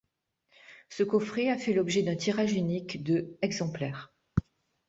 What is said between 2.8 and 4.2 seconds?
de exemplaires.